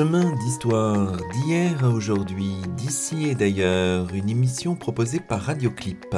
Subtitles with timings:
[0.00, 6.16] Chemin d'histoire d'hier à aujourd'hui, d'ici et d'ailleurs, une émission proposée par Radioclip,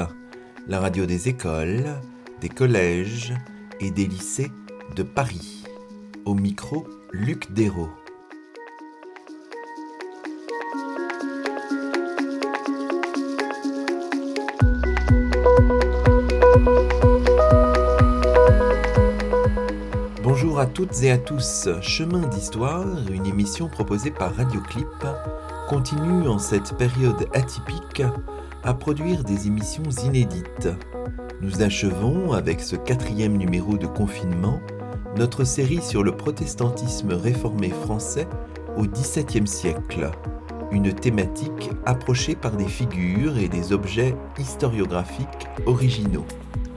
[0.69, 2.01] la radio des écoles,
[2.41, 3.35] des collèges
[3.81, 4.53] et des lycées
[4.95, 5.65] de Paris.
[6.25, 7.91] Au micro, Luc Dérault.
[20.73, 24.87] Toutes et à tous, Chemin d'Histoire, une émission proposée par Radioclip,
[25.69, 28.03] continue en cette période atypique
[28.63, 30.69] à produire des émissions inédites.
[31.43, 34.61] Nous achevons, avec ce quatrième numéro de confinement,
[35.17, 38.27] notre série sur le protestantisme réformé français
[38.79, 40.11] au XVIIe siècle,
[40.71, 46.25] une thématique approchée par des figures et des objets historiographiques originaux.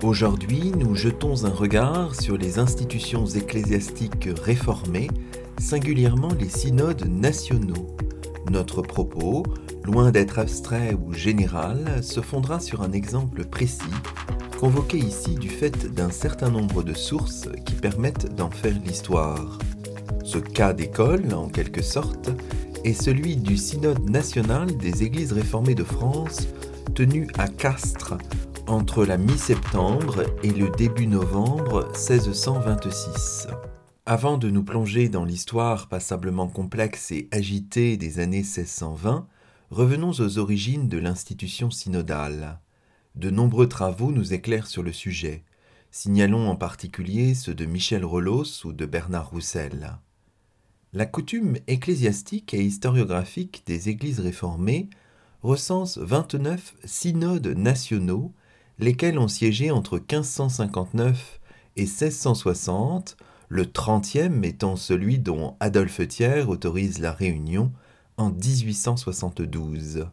[0.06, 5.09] Aujourd'hui, nous jetons un regard sur les institutions ecclésiastiques réformées,
[5.58, 7.88] singulièrement les synodes nationaux.
[8.52, 9.42] Notre propos,
[9.84, 13.81] loin d'être abstrait ou général, se fondera sur un exemple précis,
[14.59, 19.58] convoqué ici du fait d'un certain nombre de sources qui permettent d'en faire l'histoire.
[20.23, 22.30] Ce cas d'école, en quelque sorte,
[22.84, 26.47] est celui du Synode national des Églises réformées de France,
[26.94, 28.19] tenu à Castres
[28.68, 33.48] entre la mi-septembre et le début novembre 1626.
[34.06, 39.28] Avant de nous plonger dans l'histoire passablement complexe et agitée des années 1620,
[39.70, 42.60] revenons aux origines de l'institution synodale.
[43.16, 45.44] De nombreux travaux nous éclairent sur le sujet.
[45.92, 49.98] Signalons en particulier ceux de Michel Relos ou de Bernard Roussel.
[50.94, 54.90] La coutume ecclésiastique et historiographique des églises réformées
[55.44, 58.34] recense 29 synodes nationaux
[58.80, 61.40] lesquels ont siégé entre 1559
[61.78, 67.72] et 1660, le trentième étant celui dont Adolphe Thiers autorise la réunion
[68.18, 70.08] en 1872.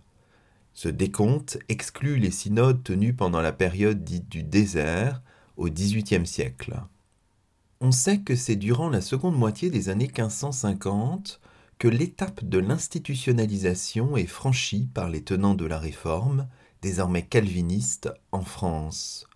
[0.75, 5.23] Ce décompte exclut les synodes tenus pendant la période dite du désert
[5.57, 6.75] au XVIIIe siècle.
[7.81, 11.41] On sait que c'est durant la seconde moitié des années 1550
[11.79, 16.47] que l'étape de l'institutionnalisation est franchie par les tenants de la réforme
[16.83, 19.27] désormais calviniste, en France.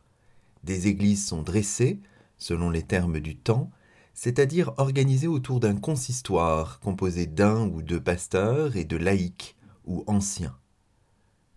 [0.65, 2.01] Des églises sont dressées,
[2.37, 3.71] selon les termes du temps,
[4.13, 10.57] c'est-à-dire organisées autour d'un consistoire composé d'un ou deux pasteurs et de laïcs ou anciens.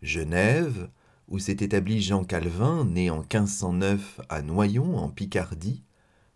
[0.02, 0.90] Genève,
[1.28, 5.84] où s'est établi Jean Calvin, né en 1509 à Noyon, en Picardie,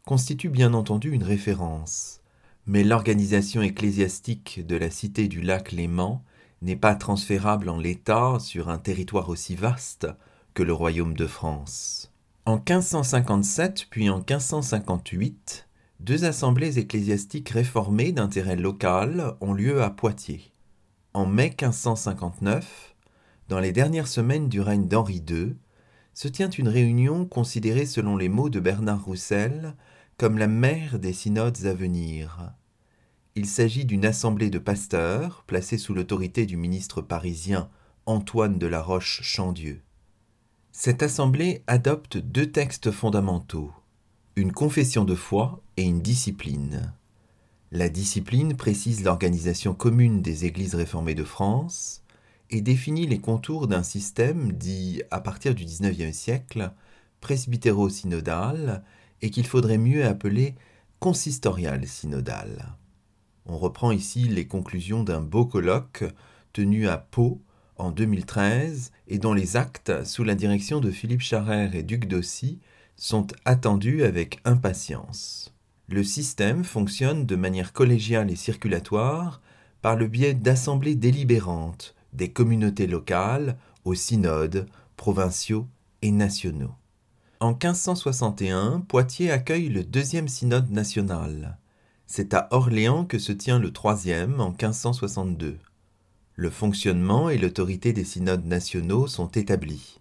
[0.05, 2.21] constitue bien entendu une référence.
[2.65, 6.23] Mais l'organisation ecclésiastique de la cité du lac Léman
[6.63, 10.07] n'est pas transférable en l'état sur un territoire aussi vaste
[10.53, 12.11] que le royaume de France.
[12.45, 15.67] En 1557 puis en 1558,
[15.99, 20.51] deux assemblées ecclésiastiques réformées d'intérêt local ont lieu à Poitiers.
[21.13, 22.95] En mai 1559,
[23.49, 25.55] dans les dernières semaines du règne d'Henri II,
[26.13, 29.75] se tient une réunion considérée selon les mots de Bernard Roussel
[30.17, 32.53] comme la mère des synodes à venir.
[33.35, 37.67] Il s'agit d'une assemblée de pasteurs placée sous l'autorité du ministre parisien
[38.05, 39.81] Antoine de la Roche-Chandieu.
[40.71, 43.71] Cette assemblée adopte deux textes fondamentaux,
[44.35, 46.93] une confession de foi et une discipline.
[47.71, 52.03] La discipline précise l'organisation commune des églises réformées de France
[52.51, 56.71] et définit les contours d'un système dit, à partir du XIXe siècle,
[57.19, 58.83] presbytéro-synodal
[59.23, 60.53] et qu'il faudrait mieux appeler
[60.99, 62.75] consistorial synodal.
[63.45, 66.03] On reprend ici les conclusions d'un beau colloque
[66.53, 67.41] tenu à Pau
[67.77, 72.59] en 2013 et dont les actes, sous la direction de Philippe Charrère et Duc d'Aussy,
[72.95, 75.53] sont attendus avec impatience.
[75.89, 79.41] Le système fonctionne de manière collégiale et circulatoire
[79.81, 85.67] par le biais d'assemblées délibérantes des communautés locales aux synodes provinciaux
[86.01, 86.75] et nationaux.
[87.39, 91.57] En 1561, Poitiers accueille le deuxième synode national.
[92.05, 95.57] C'est à Orléans que se tient le troisième en 1562.
[96.35, 99.99] Le fonctionnement et l'autorité des synodes nationaux sont établis.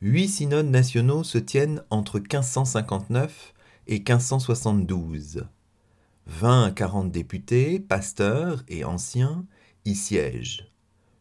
[0.00, 3.54] Huit synodes nationaux se tiennent entre 1559
[3.86, 5.44] et 1572.
[6.26, 9.44] Vingt à quarante députés, pasteurs et anciens
[9.84, 10.68] y siègent.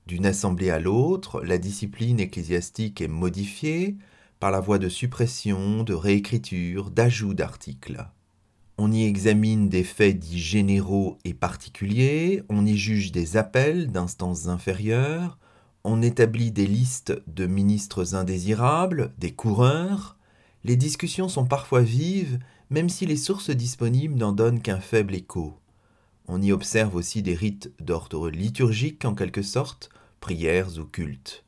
[0.08, 3.98] D'une assemblée à l'autre, la discipline ecclésiastique est modifiée
[4.40, 8.06] par la voie de suppression, de réécriture, d'ajout d'articles.
[8.84, 14.48] On y examine des faits dits généraux et particuliers, on y juge des appels d'instances
[14.48, 15.38] inférieures,
[15.84, 20.18] on établit des listes de ministres indésirables, des coureurs.
[20.64, 22.40] Les discussions sont parfois vives,
[22.72, 25.54] même si les sources disponibles n'en donnent qu'un faible écho.
[26.28, 29.92] On y observe aussi des rites d'ordre liturgique en quelque sorte,
[30.22, 31.44] prières ou cultes.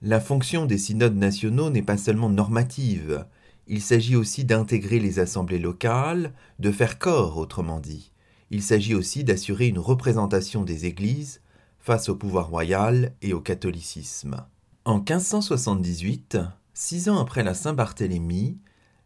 [0.00, 3.26] La fonction des synodes nationaux n'est pas seulement normative,
[3.66, 8.12] il s'agit aussi d'intégrer les assemblées locales, de faire corps autrement dit.
[8.50, 11.40] Il s'agit aussi d'assurer une représentation des églises
[11.80, 14.44] face au pouvoir royal et au catholicisme.
[14.84, 16.38] En 1578,
[16.74, 18.58] six ans après la Saint-Barthélemy,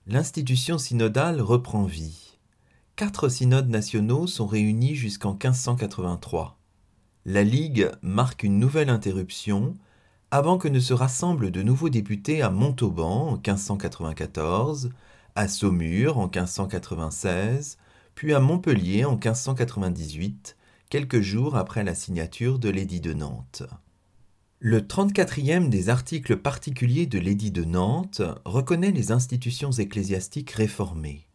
[0.06, 2.38] l'institution synodale reprend vie.
[2.96, 6.58] Quatre synodes nationaux sont réunis jusqu'en 1583.
[7.24, 9.76] La Ligue marque une nouvelle interruption
[10.30, 14.90] avant que ne se rassemblent de nouveaux députés à Montauban en 1594,
[15.34, 17.78] à Saumur en 1596,
[18.14, 20.56] puis à Montpellier en 1598,
[20.88, 23.64] quelques jours après la signature de l'édit de Nantes.
[24.60, 31.26] Le 34e des articles particuliers de l'édit de Nantes reconnaît les institutions ecclésiastiques réformées.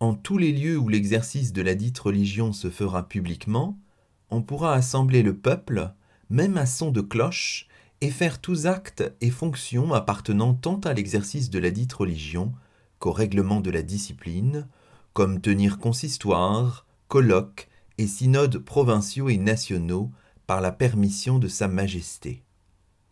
[0.00, 3.78] En tous les lieux où l'exercice de la dite religion se fera publiquement,
[4.30, 5.92] on pourra assembler le peuple,
[6.30, 7.68] même à son de cloche,
[8.00, 12.52] et faire tous actes et fonctions appartenant tant à l'exercice de la dite religion
[12.98, 14.66] qu'au règlement de la discipline,
[15.12, 17.68] comme tenir consistoire, colloques
[17.98, 20.10] et synodes provinciaux et nationaux
[20.46, 22.42] par la permission de Sa Majesté.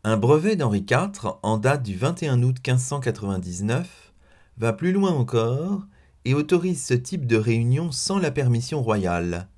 [0.04, 4.12] Un brevet d'Henri IV, en date du 21 août 1599,
[4.56, 5.86] va plus loin encore
[6.24, 9.48] et autorise ce type de réunion sans la permission royale,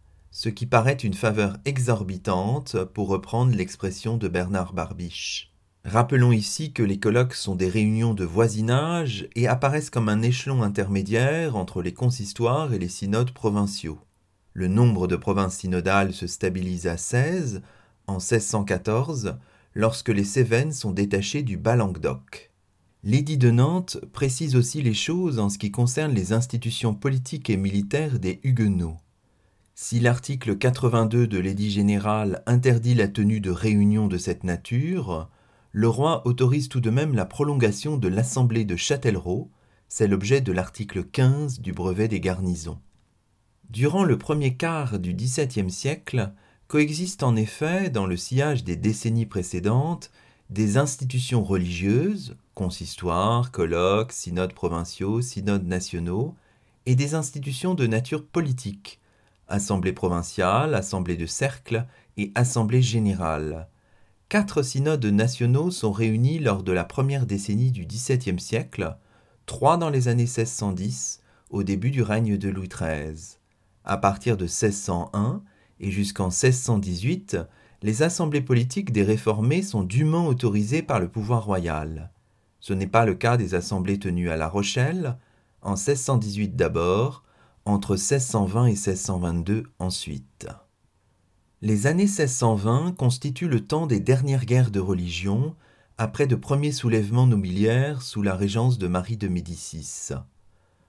[0.41, 5.53] ce qui paraît une faveur exorbitante pour reprendre l'expression de Bernard Barbiche.
[5.85, 10.63] Rappelons ici que les colloques sont des réunions de voisinage et apparaissent comme un échelon
[10.63, 13.99] intermédiaire entre les consistoires et les synodes provinciaux.
[14.55, 17.61] Le nombre de provinces synodales se stabilise à 16
[18.07, 19.37] en 1614
[19.75, 22.51] lorsque les Cévennes sont détachées du Bas-Languedoc.
[23.05, 27.59] L'édit de Nantes précise aussi les choses en ce qui concerne les institutions politiques et
[27.59, 28.97] militaires des Huguenots.
[29.82, 35.31] Si l'article 82 de l'édit général interdit la tenue de réunions de cette nature,
[35.73, 39.50] le roi autorise tout de même la prolongation de l'Assemblée de Châtellerault,
[39.88, 42.79] c'est l'objet de l'article 15 du brevet des garnisons.
[43.71, 46.31] Durant le premier quart du XVIIe siècle,
[46.69, 50.11] coexistent en effet, dans le sillage des décennies précédentes,
[50.50, 56.35] des institutions religieuses, consistoires, colloques, synodes provinciaux, synodes nationaux,
[56.85, 59.00] et des institutions de nature politique,
[59.50, 61.87] Assemblée provinciale, Assemblée de cercle
[62.17, 63.69] et Assemblée générale.
[64.29, 68.97] Quatre synodes nationaux sont réunis lors de la première décennie du XVIIe siècle,
[69.47, 71.20] trois dans les années 1610,
[71.50, 73.38] au début du règne de Louis XIII.
[73.85, 75.43] À partir de 1601
[75.81, 77.38] et jusqu'en 1618,
[77.82, 82.11] les assemblées politiques des réformés sont dûment autorisées par le pouvoir royal.
[82.61, 85.17] Ce n'est pas le cas des assemblées tenues à La Rochelle,
[85.62, 87.25] en 1618 d'abord,
[87.71, 90.49] entre 1620 et 1622 ensuite.
[91.63, 95.55] Les années 1620 constituent le temps des dernières guerres de religion,
[95.97, 100.11] après de premiers soulèvements nobiliaires sous la régence de Marie de Médicis.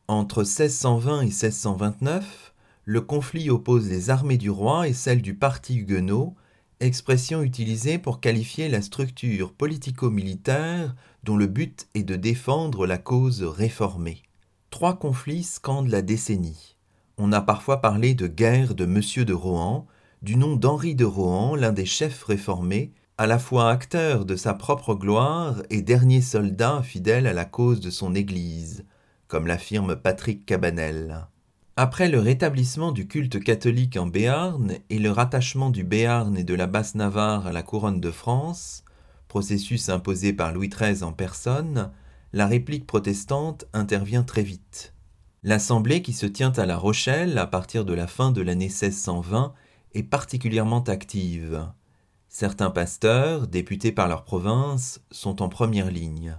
[0.08, 2.54] Entre 1620 et 1629,
[2.86, 6.34] le conflit oppose les armées du roi et celles du parti huguenot,
[6.80, 13.44] expression utilisée pour qualifier la structure politico-militaire dont le but est de défendre la cause
[13.44, 14.24] réformée.
[14.72, 16.78] Trois conflits scandent la décennie.
[17.18, 19.86] On a parfois parlé de guerre de Monsieur de Rohan,
[20.24, 24.56] du nom d'Henri de Rohan, l'un des chefs réformés, à la fois acteur de sa
[24.56, 28.86] propre gloire et dernier soldat fidèle à la cause de son Église,
[29.28, 31.28] comme l'affirme Patrick Cabanel.
[31.76, 36.56] Après le rétablissement du culte catholique en Béarn et le rattachement du Béarn et de
[36.56, 38.84] la Basse-Navarre à la couronne de France,
[39.28, 41.92] processus imposé par Louis XIII en personne,
[42.34, 44.94] la réplique protestante intervient très vite.
[45.44, 49.54] L'assemblée qui se tient à La Rochelle à partir de la fin de l'année 1620
[49.94, 51.68] est particulièrement active.
[52.30, 56.38] Certains pasteurs, députés par leur province, sont en première ligne.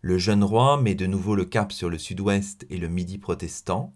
[0.00, 3.94] Le jeune roi met de nouveau le cap sur le sud-ouest et le midi protestant.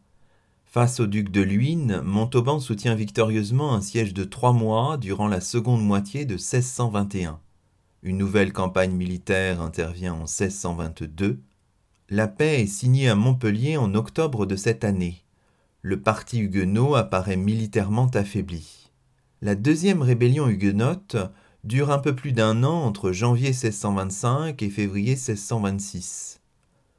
[0.66, 5.40] Face au duc de Luynes, Montauban soutient victorieusement un siège de trois mois durant la
[5.40, 7.40] seconde moitié de 1621.
[8.06, 11.40] Une nouvelle campagne militaire intervient en 1622.
[12.10, 15.24] La paix est signée à Montpellier en octobre de cette année.
[15.80, 18.90] Le parti huguenot apparaît militairement affaibli.
[19.40, 21.16] La deuxième rébellion huguenote
[21.64, 26.42] dure un peu plus d'un an entre janvier 1625 et février 1626.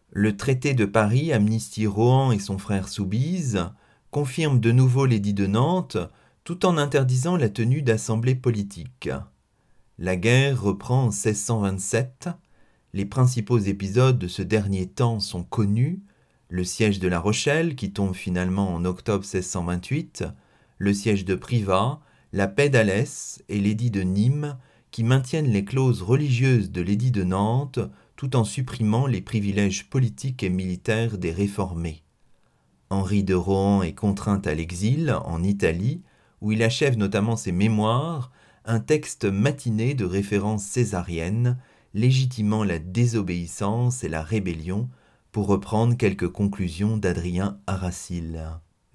[0.09, 3.69] Le traité de Paris amnistie Rohan et son frère Soubise,
[4.09, 5.97] confirme de nouveau l'édit de Nantes,
[6.43, 9.11] tout en interdisant la tenue d'assemblées politiques.
[9.97, 12.27] La guerre reprend en 1627.
[12.93, 16.01] Les principaux épisodes de ce dernier temps sont connus.
[16.49, 20.25] Le siège de La Rochelle, qui tombe finalement en octobre 1628,
[20.79, 21.99] le siège de Privas,
[22.33, 24.57] la paix d'Alès et l'édit de Nîmes,
[24.91, 27.79] qui maintiennent les clauses religieuses de l'édit de Nantes
[28.17, 32.03] tout en supprimant les privilèges politiques et militaires des réformés.
[32.89, 36.01] Henri de Rohan est contraint à l'exil en Italie,
[36.41, 38.31] où il achève notamment ses mémoires,
[38.65, 41.57] un texte matiné de références césariennes,
[41.93, 44.89] légitimant la désobéissance et la rébellion,
[45.31, 48.43] pour reprendre quelques conclusions d'Adrien Aracil.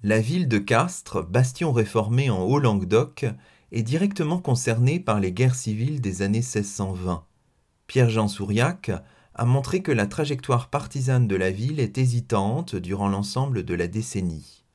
[0.03, 3.25] La ville de Castres, bastion réformé en Haut-Languedoc,
[3.71, 7.23] est directement concernée par les guerres civiles des années 1620.
[7.87, 8.91] Pierre-Jean Souriac
[9.35, 13.87] a montré que la trajectoire partisane de la ville est hésitante durant l'ensemble de la
[13.87, 14.65] décennie.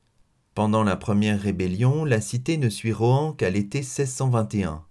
[0.55, 4.86] Pendant la première rébellion, la cité ne suit Rohan qu'à l'été 1621.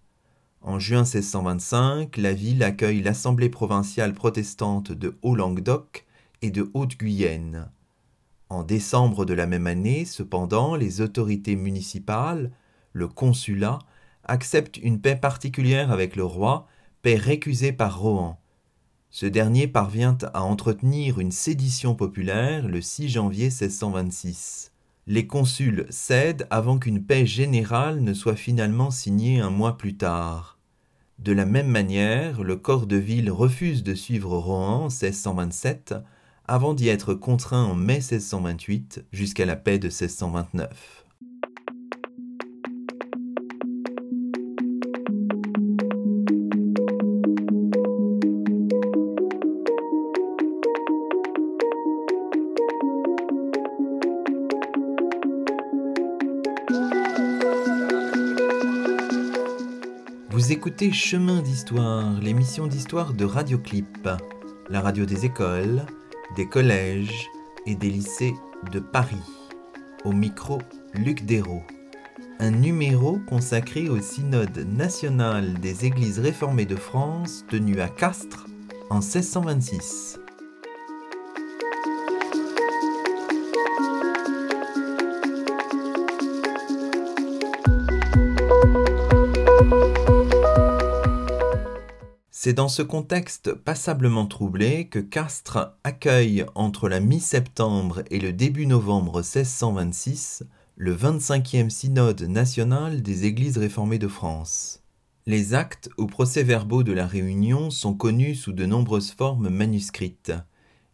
[0.67, 6.05] En juin 1625, la ville accueille l'Assemblée provinciale protestante de Haut-Languedoc
[6.43, 7.71] et de Haute-Guyenne.
[8.49, 12.51] En décembre de la même année, cependant, les autorités municipales,
[12.93, 13.79] le consulat,
[14.25, 16.67] acceptent une paix particulière avec le roi,
[17.01, 18.41] paix récusée par Rohan.
[19.09, 24.73] Ce dernier parvient à entretenir une sédition populaire le 6 janvier 1626.
[25.07, 30.56] Les consuls cèdent avant qu'une paix générale ne soit finalement signée un mois plus tard.
[31.19, 35.95] De la même manière, le corps de ville refuse de suivre Rohan en 1627
[36.47, 41.06] avant d'y être contraint en mai 1628 jusqu'à la paix de 1629.
[60.77, 64.11] Écoutez Chemin d'Histoire, l'émission d'histoire de Radioclip,
[64.69, 65.87] la radio des écoles,
[66.37, 67.31] des collèges
[67.65, 68.35] et des lycées
[68.73, 69.17] de Paris.
[70.05, 70.59] Au micro,
[70.93, 71.63] Luc Dérault.
[72.41, 78.47] Un numéro consacré au Synode national des Églises réformées de France tenu à Castres
[78.91, 80.19] en 1626.
[92.47, 98.69] C'est dans ce contexte passablement troublé que Castres accueille entre la mi-septembre et le début
[98.69, 100.45] novembre 1626
[100.77, 104.85] le 25e synode national des Églises réformées de France.
[105.27, 110.33] Les actes ou procès-verbaux de la réunion sont connus sous de nombreuses formes manuscrites.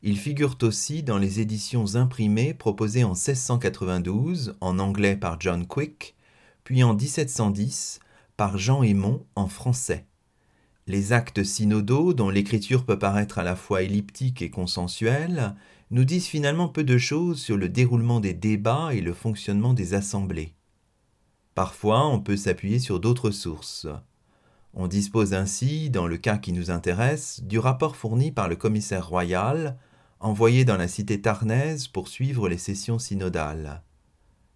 [0.02, 6.16] Ils figurent aussi dans les éditions imprimées proposées en 1692 en anglais par John Quick,
[6.64, 8.00] puis en 1710
[8.38, 10.06] par Jean Aymon en français.
[10.89, 15.55] Les actes synodaux, dont l'écriture peut paraître à la fois elliptique et consensuelle,
[15.93, 19.95] nous disent finalement peu de choses sur le déroulement des débats et le fonctionnement des
[19.95, 20.55] assemblées.
[21.55, 23.87] Parfois, on peut s'appuyer sur d'autres sources.
[24.75, 29.07] On dispose ainsi, dans le cas qui nous intéresse, du rapport fourni par le commissaire
[29.07, 29.79] royal,
[30.19, 33.83] envoyé dans la cité tarnaise pour suivre les sessions synodales.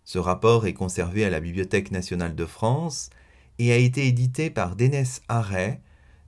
[0.05, 3.11] Ce rapport est conservé à la Bibliothèque nationale de France
[3.59, 5.83] et a été édité par Dénès Arret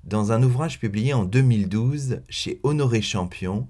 [0.05, 3.69] dans un ouvrage publié en 2012 chez Honoré Champion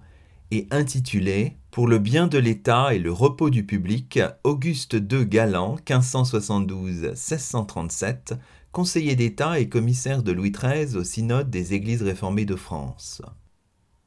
[0.50, 5.76] et intitulé Pour le bien de l'État et le repos du public, Auguste II Galland,
[5.86, 8.38] 1572-1637,
[8.72, 13.20] conseiller d'État et commissaire de Louis XIII au Synode des Églises réformées de France.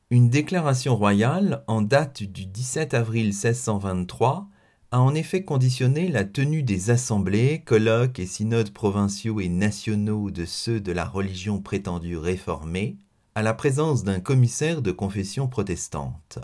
[0.10, 4.48] Une déclaration royale en date du 17 avril 1623
[4.92, 10.44] a en effet conditionné la tenue des assemblées, colloques et synodes provinciaux et nationaux de
[10.44, 12.98] ceux de la religion prétendue réformée
[13.34, 16.40] à la présence d'un commissaire de confession protestante.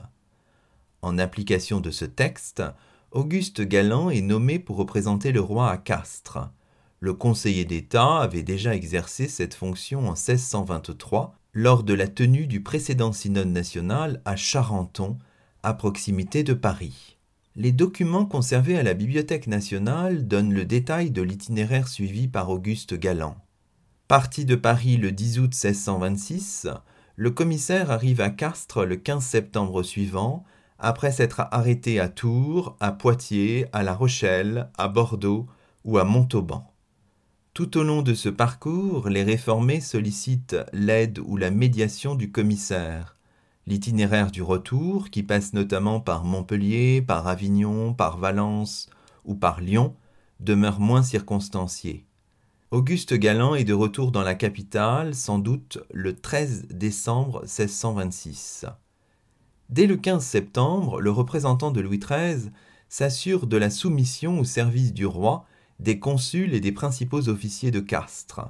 [1.01, 2.63] En application de ce texte,
[3.11, 6.49] Auguste Galland est nommé pour représenter le roi à Castres.
[7.01, 12.63] Le conseiller d'État avait déjà exercé cette fonction en 1623 lors de la tenue du
[12.63, 15.17] précédent synode national à Charenton,
[15.63, 17.16] à proximité de Paris.
[17.59, 22.93] Les documents conservés à la Bibliothèque nationale donnent le détail de l'itinéraire suivi par Auguste
[22.93, 23.35] Galland.
[24.07, 26.67] Parti de Paris le 10 août 1626,
[27.15, 30.45] le commissaire arrive à Castres le 15 septembre suivant,
[30.77, 35.47] après s'être arrêté à Tours, à Poitiers, à La Rochelle, à Bordeaux
[35.83, 36.71] ou à Montauban.
[37.55, 43.16] Tout au long de ce parcours, les réformés sollicitent l'aide ou la médiation du commissaire.
[43.67, 48.89] L'itinéraire du retour, qui passe notamment par Montpellier, par Avignon, par Valence
[49.25, 49.93] ou par Lyon,
[50.39, 52.05] demeure moins circonstancié.
[52.71, 58.65] Auguste Galland est de retour dans la capitale, sans doute le 13 décembre 1626.
[59.69, 62.51] Dès le 15 septembre, le représentant de Louis XIII
[62.87, 65.45] s'assure de la soumission au service du roi
[65.81, 68.49] des consuls et des principaux officiers de Castres.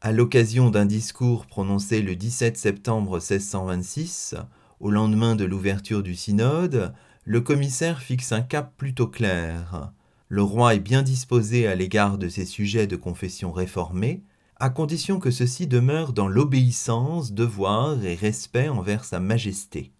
[0.00, 4.36] À l'occasion d'un discours prononcé le 17 septembre 1626,
[4.78, 9.90] au lendemain de l'ouverture du synode, le commissaire fixe un cap plutôt clair.
[10.28, 14.22] Le roi est bien disposé à l'égard de ses sujets de confession réformée,
[14.60, 19.90] à condition que ceux-ci demeurent dans l'obéissance, devoir et respect envers Sa Majesté.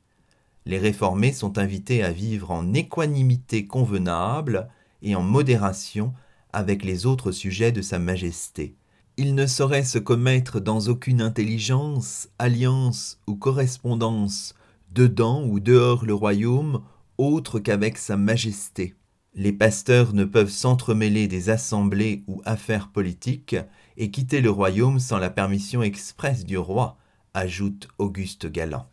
[0.64, 4.68] Les réformés sont invités à vivre en équanimité convenable
[5.02, 6.14] et en modération
[6.52, 8.77] avec les autres sujets de Sa Majesté.
[9.20, 14.54] Ils ne sauraient se commettre dans aucune intelligence, alliance ou correspondance
[14.92, 16.84] dedans ou dehors le royaume,
[17.18, 18.94] autre qu'avec Sa Majesté.
[19.34, 23.56] Les pasteurs ne peuvent s'entremêler des assemblées ou affaires politiques
[23.96, 26.96] et quitter le royaume sans la permission expresse du roi,
[27.34, 28.86] ajoute Auguste Galland.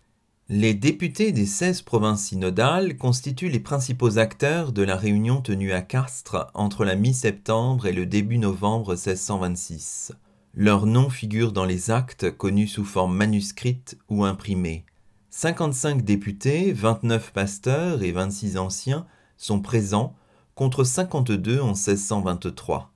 [0.47, 5.81] Les députés des seize provinces synodales constituent les principaux acteurs de la réunion tenue à
[5.81, 10.11] Castres entre la mi-septembre et le début novembre 1626.
[10.53, 14.85] Leurs noms figurent dans les actes connus sous forme manuscrite ou imprimée.
[15.31, 20.15] 55 députés, 29 pasteurs et 26 anciens sont présents
[20.53, 22.93] contre 52 en 1623.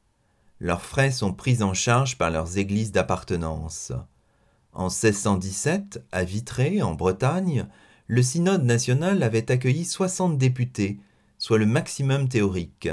[0.59, 3.91] Leurs frais sont pris en charge par leurs églises d'appartenance.
[4.73, 7.67] En 1617, à Vitré, en Bretagne,
[8.07, 10.99] le synode national avait accueilli 60 députés,
[11.37, 12.89] soit le maximum théorique.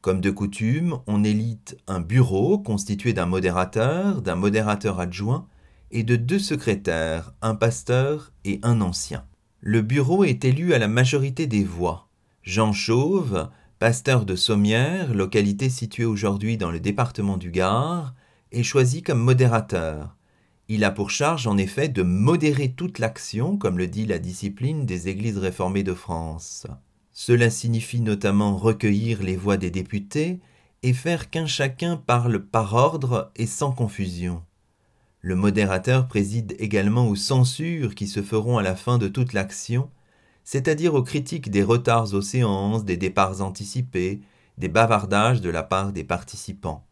[0.00, 5.46] Comme de coutume, on élite un bureau constitué d'un modérateur, d'un modérateur adjoint
[5.92, 9.24] et de deux secrétaires, un pasteur et un ancien.
[9.60, 12.08] Le bureau est élu à la majorité des voix.
[12.42, 18.14] Jean Chauve, pasteur de Sommières, localité située aujourd'hui dans le département du Gard,
[18.50, 20.16] est choisi comme modérateur.
[20.68, 24.86] Il a pour charge en effet de modérer toute l'action, comme le dit la discipline
[24.86, 26.66] des Églises réformées de France.
[27.12, 30.40] Cela signifie notamment recueillir les voix des députés
[30.82, 34.42] et faire qu'un chacun parle par ordre et sans confusion.
[35.20, 39.90] Le modérateur préside également aux censures qui se feront à la fin de toute l'action,
[40.42, 44.20] c'est-à-dire aux critiques des retards aux séances, des départs anticipés,
[44.58, 46.84] des bavardages de la part des participants.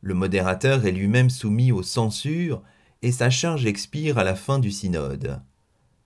[0.00, 2.62] Le modérateur est lui-même soumis aux censures
[3.02, 5.40] et sa charge expire à la fin du synode.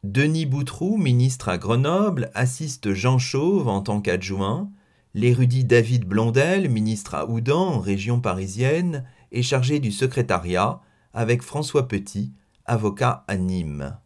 [0.05, 4.71] Denis Boutroux, ministre à Grenoble, assiste Jean Chauve en tant qu'adjoint.
[5.15, 10.81] L'érudit David Blondel, ministre à Oudan, région parisienne, est chargé du secrétariat,
[11.15, 12.33] avec François Petit,
[12.65, 13.97] avocat à Nîmes.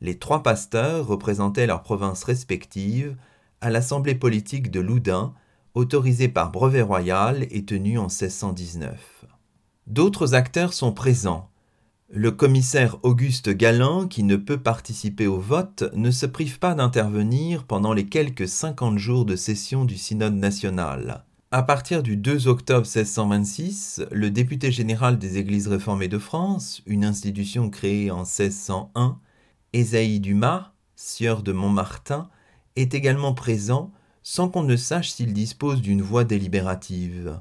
[0.00, 3.16] Les trois pasteurs représentaient leurs provinces respectives
[3.60, 5.34] à l'Assemblée politique de Loudun,
[5.74, 9.24] autorisée par brevet royal et tenue en 1619.
[9.86, 11.49] D'autres acteurs sont présents,
[12.12, 17.64] le commissaire Auguste Galland, qui ne peut participer au vote, ne se prive pas d'intervenir
[17.64, 21.24] pendant les quelques 50 jours de session du Synode national.
[21.52, 27.04] À partir du 2 octobre 1626, le député général des Églises réformées de France, une
[27.04, 29.18] institution créée en 1601,
[29.72, 32.28] Ésaïe Dumas, sieur de Montmartin,
[32.74, 33.92] est également présent
[34.24, 37.40] sans qu'on ne sache s'il dispose d'une voix délibérative.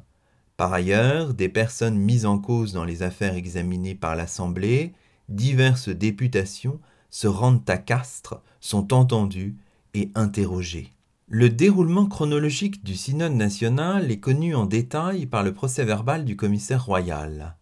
[0.59, 4.91] Par ailleurs, des personnes mises en cause dans les affaires examinées par l'Assemblée,
[5.29, 9.55] diverses députations se rendent à Castres, sont entendues
[9.93, 10.91] et interrogées.
[11.29, 16.83] Le déroulement chronologique du synode national est connu en détail par le procès-verbal du commissaire
[16.83, 17.55] royal.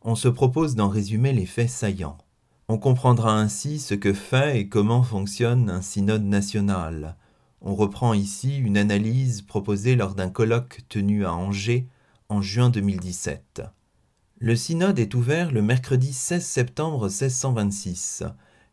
[0.00, 2.16] On se propose d'en résumer les faits saillants.
[2.68, 7.18] On comprendra ainsi ce que fait et comment fonctionne un synode national.
[7.60, 11.88] On reprend ici une analyse proposée lors d'un colloque tenu à Angers
[12.30, 13.62] en juin 2017.
[14.38, 18.24] Le synode est ouvert le mercredi 16 septembre 1626.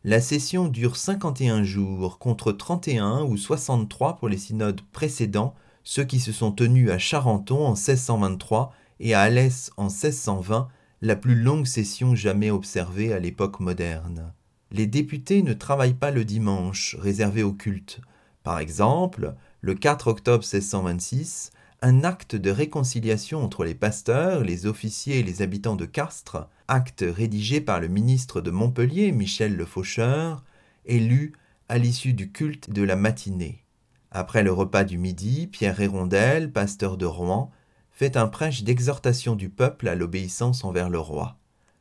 [0.04, 6.20] La session dure 51 jours contre 31 ou 63 pour les synodes précédents, ceux qui
[6.20, 10.68] se sont tenus à Charenton en 1623 et à Alès en 1620,
[11.00, 14.34] la plus longue session jamais observée à l'époque moderne.
[14.70, 18.00] Les députés ne travaillent pas le dimanche, réservé au culte.
[18.42, 25.18] Par exemple, le 4 octobre 1626, un acte de réconciliation entre les pasteurs, les officiers
[25.18, 30.44] et les habitants de Castres, acte rédigé par le ministre de Montpellier, Michel le Faucheur,
[30.86, 31.32] et lu
[31.68, 33.64] à l'issue du culte de la matinée.
[34.10, 37.50] Après le repas du midi, Pierre Hérondel, pasteur de Rouen,
[37.90, 41.36] fait un prêche d'exhortation du peuple à l'obéissance envers le roi.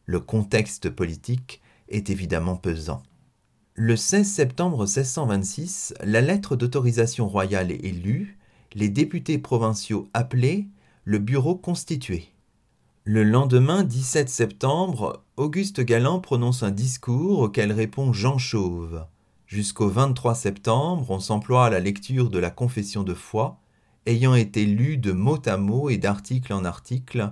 [0.06, 3.04] Le contexte politique est évidemment pesant.
[3.74, 8.38] Le 16 septembre 1626, la lettre d'autorisation royale est lue
[8.76, 10.68] les députés provinciaux appelés,
[11.06, 12.28] le bureau constitué.
[13.06, 19.06] Le lendemain 17 septembre, Auguste Galland prononce un discours auquel répond Jean Chauve.
[19.48, 23.60] Jusqu'au 23 septembre, on s'emploie à la lecture de la confession de foi
[24.06, 27.32] ayant été lus de mot à mot et d'article en article,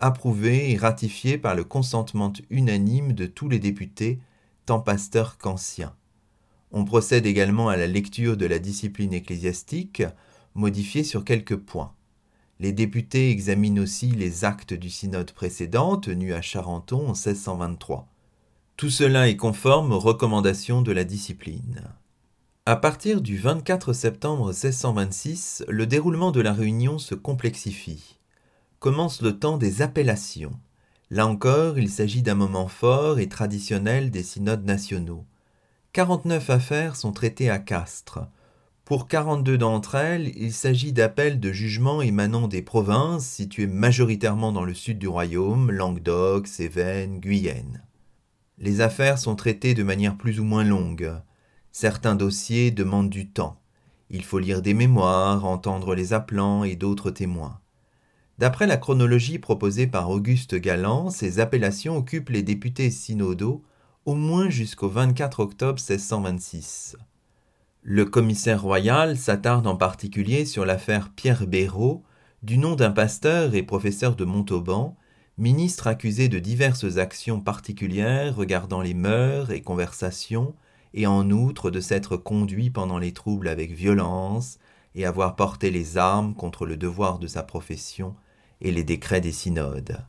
[0.00, 4.18] approuvés et ratifiés par le consentement unanime de tous les députés,
[4.66, 5.94] tant pasteurs qu'anciens.
[6.72, 10.02] On procède également à la lecture de la discipline ecclésiastique,
[10.54, 11.92] modifiée sur quelques points.
[12.58, 18.06] Les députés examinent aussi les actes du synode précédent tenu à Charenton en 1623.
[18.76, 21.82] Tout cela est conforme aux recommandations de la discipline.
[22.66, 28.18] À partir du 24 septembre 1626, le déroulement de la réunion se complexifie.
[28.78, 30.52] Commence le temps des appellations.
[31.10, 35.24] Là encore, il s'agit d'un moment fort et traditionnel des synodes nationaux.
[35.92, 38.20] 49 affaires sont traitées à Castres.
[38.90, 44.64] Pour 42 d'entre elles, il s'agit d'appels de jugement émanant des provinces situées majoritairement dans
[44.64, 47.84] le sud du royaume, Languedoc, Cévennes, Guyenne.
[48.58, 51.12] Les affaires sont traitées de manière plus ou moins longue.
[51.70, 53.60] Certains dossiers demandent du temps.
[54.08, 57.60] Il faut lire des mémoires, entendre les appelants et d'autres témoins.
[58.38, 63.62] D'après la chronologie proposée par Auguste Galland, ces appellations occupent les députés synodaux
[64.04, 66.96] au moins jusqu'au 24 octobre 1626.
[67.82, 72.02] Le commissaire royal s'attarde en particulier sur l'affaire Pierre Béraud,
[72.42, 74.98] du nom d'un pasteur et professeur de Montauban,
[75.38, 80.54] ministre accusé de diverses actions particulières regardant les mœurs et conversations,
[80.92, 84.58] et en outre de s'être conduit pendant les troubles avec violence
[84.94, 88.14] et avoir porté les armes contre le devoir de sa profession
[88.60, 90.04] et les décrets des synodes.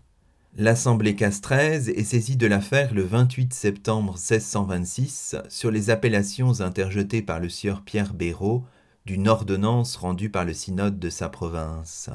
[0.57, 7.39] L'Assemblée castraise est saisie de l'affaire le 28 septembre 1626 sur les appellations interjetées par
[7.39, 8.65] le sieur Pierre Béraud
[9.05, 12.09] d'une ordonnance rendue par le synode de sa province.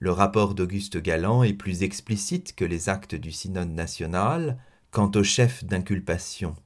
[0.00, 4.58] Le rapport d'Auguste Galland est plus explicite que les actes du synode national
[4.90, 6.56] quant au chef d'inculpation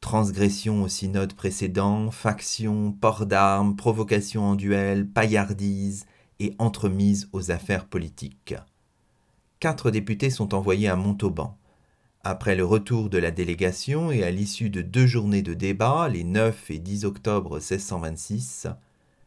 [0.00, 6.06] transgression au synode précédent, faction, port d'armes, provocation en duel, paillardise
[6.38, 8.54] et entremise aux affaires politiques.
[9.60, 11.58] Quatre députés sont envoyés à Montauban.
[12.22, 16.22] Après le retour de la délégation et à l'issue de deux journées de débat, les
[16.22, 18.68] 9 et 10 octobre 1626,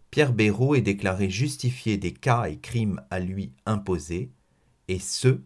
[0.09, 4.31] Pierre Béraud est déclaré justifié des cas et crimes à lui imposés,
[4.87, 5.41] et ce,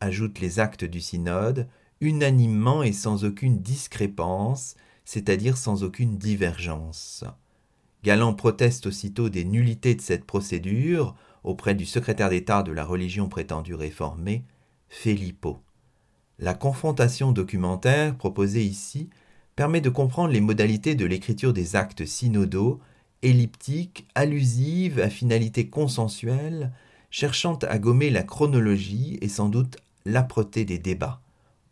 [0.00, 1.68] ajoutent les actes du synode,
[2.00, 7.24] unanimement et sans aucune discrépance, c'est-à-dire sans aucune divergence.
[8.02, 11.14] Galland proteste aussitôt des nullités de cette procédure
[11.44, 14.44] auprès du secrétaire d'État de la religion prétendue réformée,
[14.88, 15.58] Filippo.
[16.38, 19.10] La confrontation documentaire proposée ici
[19.56, 22.80] permet de comprendre les modalités de l'écriture des actes synodaux,
[23.22, 26.72] elliptiques, allusives à finalité consensuelle,
[27.10, 31.22] cherchant à gommer la chronologie et sans doute l'âpreté des débats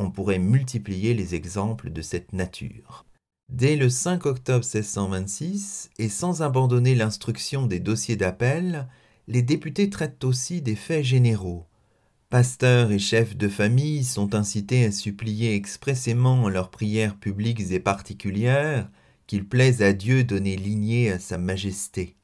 [0.01, 3.05] on pourrait multiplier les exemples de cette nature.
[3.53, 8.89] Dès le 5 octobre 1626, et sans abandonner l'instruction des dossiers d'appel,
[9.29, 11.67] les députés traitent aussi des faits généraux.
[12.31, 17.81] Pasteurs et chefs de famille sont incités à supplier expressément en leurs prières publiques et
[17.81, 18.89] particulières
[19.27, 22.17] qu'il plaise à Dieu donner lignée à Sa Majesté.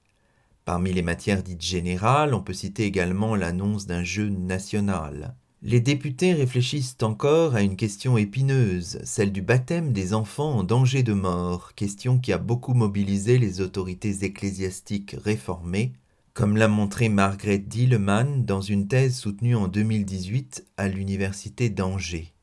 [0.65, 5.37] Parmi les matières dites générales, on peut citer également l'annonce d'un jeu national.
[5.63, 11.03] Les députés réfléchissent encore à une question épineuse, celle du baptême des enfants en danger
[11.03, 15.93] de mort, question qui a beaucoup mobilisé les autorités ecclésiastiques réformées,
[16.37, 22.35] comme l'a montré Margaret Dilleman dans une thèse soutenue en 2018 à l'université d'Angers.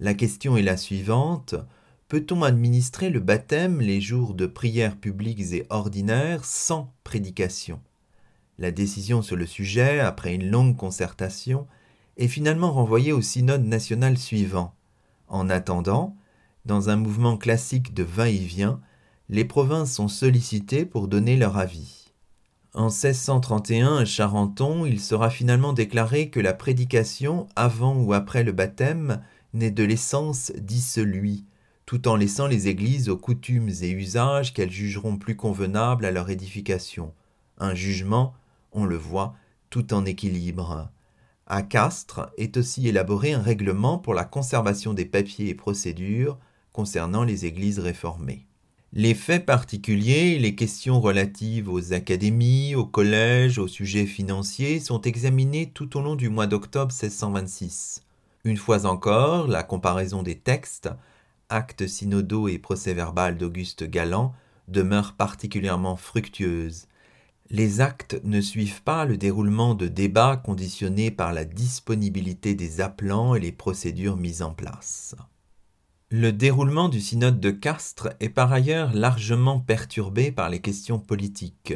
[0.00, 1.54] La question est la suivante
[2.08, 7.78] peut-on administrer le baptême les jours de prières publiques et ordinaires sans prédication?
[8.58, 11.66] La décision sur le sujet, après une longue concertation,
[12.16, 14.72] est finalement renvoyé au synode national suivant.
[15.28, 16.16] En attendant,
[16.64, 18.80] dans un mouvement classique de va-et-vient,
[19.28, 22.05] les provinces sont sollicitées pour donner leur avis.
[22.76, 28.52] En 1631, à Charenton, il sera finalement déclaré que la prédication, avant ou après le
[28.52, 29.22] baptême,
[29.54, 31.46] n'est de l'essence dit celui,
[31.86, 36.28] tout en laissant les églises aux coutumes et usages qu'elles jugeront plus convenables à leur
[36.28, 37.14] édification.
[37.56, 38.34] Un jugement,
[38.72, 39.34] on le voit,
[39.70, 40.90] tout en équilibre.
[41.46, 46.38] À Castres est aussi élaboré un règlement pour la conservation des papiers et procédures
[46.74, 48.46] concernant les églises réformées.
[48.92, 55.70] Les faits particuliers, les questions relatives aux académies, aux collèges, aux sujets financiers sont examinés
[55.70, 58.04] tout au long du mois d'octobre 1626.
[58.44, 60.88] Une fois encore, la comparaison des textes,
[61.48, 64.34] actes synodaux et procès-verbal d'Auguste Galland,
[64.68, 66.86] demeure particulièrement fructueuse
[67.50, 73.34] les actes ne suivent pas le déroulement de débats conditionnés par la disponibilité des appelants
[73.34, 75.14] et les procédures mises en place.
[76.12, 81.74] Le déroulement du synode de Castres est par ailleurs largement perturbé par les questions politiques.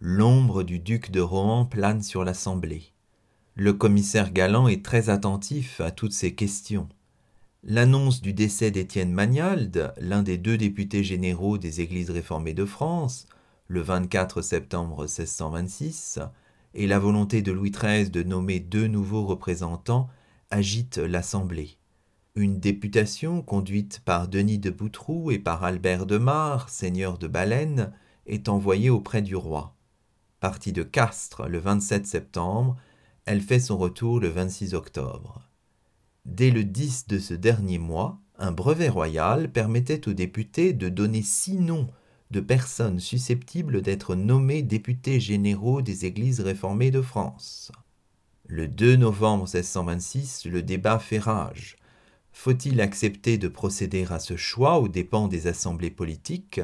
[0.00, 2.92] L'ombre du duc de Rohan plane sur l'Assemblée.
[3.56, 6.88] Le commissaire Galland est très attentif à toutes ces questions.
[7.64, 13.26] L'annonce du décès d'Étienne Magnalde, l'un des deux députés généraux des Églises réformées de France,
[13.66, 16.20] le 24 septembre 1626,
[16.74, 20.08] et la volonté de Louis XIII de nommer deux nouveaux représentants
[20.52, 21.78] agitent l'Assemblée.
[22.38, 27.94] Une députation conduite par Denis de Boutroux et par Albert de Mar, seigneur de Baleine,
[28.26, 29.74] est envoyée auprès du roi.
[30.38, 32.76] Partie de Castres le 27 septembre,
[33.24, 35.40] elle fait son retour le 26 octobre.
[36.26, 41.22] Dès le 10 de ce dernier mois, un brevet royal permettait aux députés de donner
[41.22, 41.88] six noms
[42.32, 47.72] de personnes susceptibles d'être nommées députés généraux des églises réformées de France.
[48.44, 51.78] Le 2 novembre 1626, le débat fait rage.
[52.38, 56.60] Faut-il accepter de procéder à ce choix aux dépens des assemblées politiques?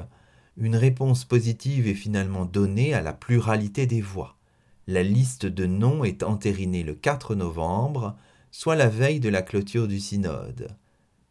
[0.58, 4.36] Une réponse positive est finalement donnée à la pluralité des voix.
[4.86, 8.16] La liste de noms est entérinée le 4 novembre,
[8.50, 10.68] soit la veille de la clôture du synode.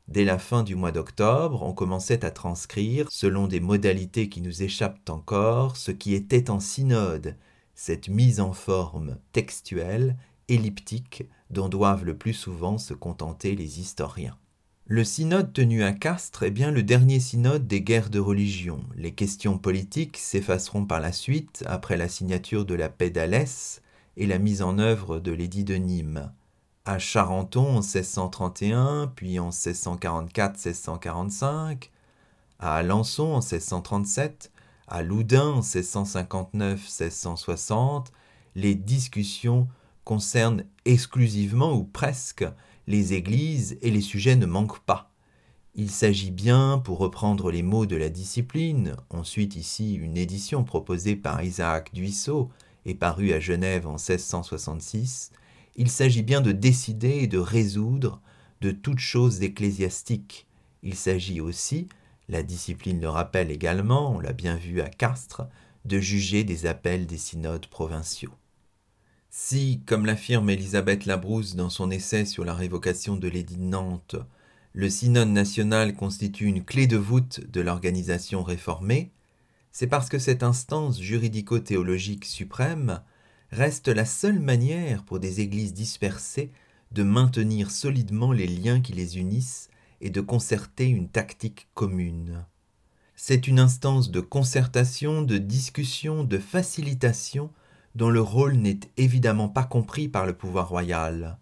[0.07, 4.63] Dès la fin du mois d'octobre, on commençait à transcrire, selon des modalités qui nous
[4.63, 7.37] échappent encore, ce qui était en synode,
[7.75, 10.17] cette mise en forme textuelle,
[10.49, 14.37] elliptique, dont doivent le plus souvent se contenter les historiens.
[14.87, 18.83] Le synode tenu à Castres est bien le dernier synode des guerres de religion.
[18.95, 23.81] Les questions politiques s'effaceront par la suite après la signature de la paix d'Alès
[24.17, 26.33] et la mise en œuvre de l'édit de Nîmes.
[26.83, 31.89] À Charenton en 1631, puis en 1644-1645,
[32.59, 34.51] à Alençon en 1637,
[34.87, 38.07] à Loudun en 1659-1660,
[38.55, 39.69] les discussions
[40.11, 42.43] concernent exclusivement ou presque
[42.85, 45.09] les églises et les sujets ne manquent pas.
[45.73, 51.15] Il s'agit bien, pour reprendre les mots de la discipline, ensuite ici une édition proposée
[51.15, 52.49] par Isaac Duisseau
[52.85, 55.31] et parue à Genève en 1666,
[55.77, 58.19] il s'agit bien de décider et de résoudre
[58.59, 60.45] de toutes choses ecclésiastiques.
[60.83, 61.87] Il s'agit aussi,
[62.27, 65.47] la discipline le rappelle également, on l'a bien vu à Castres,
[65.85, 68.33] de juger des appels des synodes provinciaux.
[69.33, 74.17] Si, comme l'affirme Elisabeth Labrousse dans son essai sur la révocation de l'édit de Nantes,
[74.73, 79.09] le synode national constitue une clé de voûte de l'organisation réformée,
[79.71, 83.01] c'est parce que cette instance juridico-théologique suprême
[83.51, 86.51] reste la seule manière pour des églises dispersées
[86.91, 89.69] de maintenir solidement les liens qui les unissent
[90.01, 92.43] et de concerter une tactique commune.
[93.15, 97.49] C'est une instance de concertation, de discussion, de facilitation
[97.95, 101.37] dont le rôle n'est évidemment pas compris par le pouvoir royal.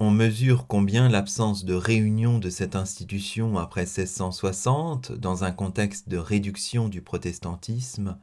[0.00, 6.16] On mesure combien l'absence de réunion de cette institution après 1660, dans un contexte de
[6.16, 8.18] réduction du protestantisme,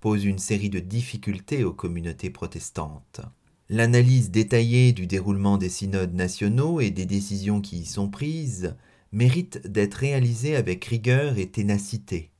[0.00, 3.20] pose une série de difficultés aux communautés protestantes.
[3.68, 8.74] L'analyse détaillée du déroulement des synodes nationaux et des décisions qui y sont prises
[9.12, 12.31] mérite d'être réalisée avec rigueur et ténacité.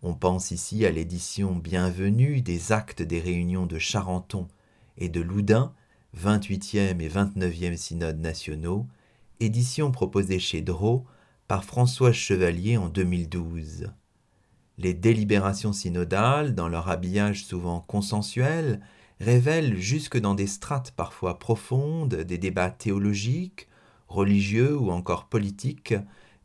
[0.00, 4.46] On pense ici à l'édition bienvenue des actes des réunions de Charenton
[4.96, 5.72] et de Loudun,
[6.16, 8.86] 28e et 29e synodes nationaux,
[9.40, 11.04] édition proposée chez Drault
[11.48, 13.90] par François Chevalier en 2012.
[14.78, 18.80] Les délibérations synodales, dans leur habillage souvent consensuel,
[19.18, 23.66] révèlent jusque dans des strates parfois profondes des débats théologiques,
[24.06, 25.94] religieux ou encore politiques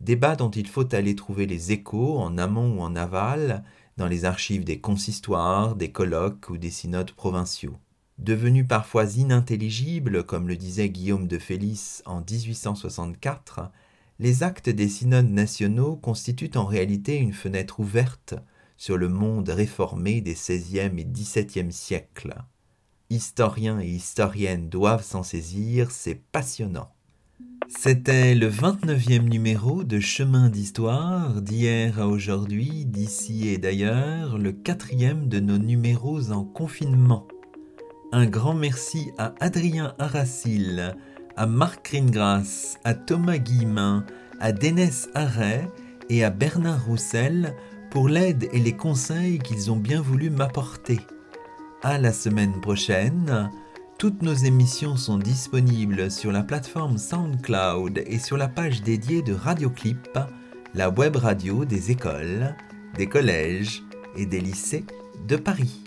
[0.03, 3.63] débat dont il faut aller trouver les échos en amont ou en aval
[3.97, 7.77] dans les archives des consistoires, des colloques ou des synodes provinciaux.
[8.19, 13.71] Devenus parfois inintelligibles, comme le disait Guillaume de Félix en 1864,
[14.19, 18.35] les actes des synodes nationaux constituent en réalité une fenêtre ouverte
[18.77, 22.35] sur le monde réformé des XVIe et XVIIe siècles.
[23.09, 26.93] Historiens et historiennes doivent s'en saisir, c'est passionnant.
[27.69, 35.27] C'était le 29e numéro de Chemin d'Histoire, d'hier à aujourd'hui, d'ici et d'ailleurs, le quatrième
[35.29, 37.27] de nos numéros en confinement.
[38.11, 40.95] Un grand merci à Adrien Aracil,
[41.37, 44.05] à Marc Ringras, à Thomas Guillemin,
[44.39, 45.67] à Dénès Arret
[46.09, 47.55] et à Bernard Roussel
[47.91, 50.99] pour l'aide et les conseils qu'ils ont bien voulu m'apporter.
[51.81, 53.49] À la semaine prochaine
[53.97, 59.33] toutes nos émissions sont disponibles sur la plateforme SoundCloud et sur la page dédiée de
[59.33, 60.17] Radioclip,
[60.73, 62.55] la web radio des écoles,
[62.95, 63.83] des collèges
[64.15, 64.85] et des lycées
[65.27, 65.82] de Paris.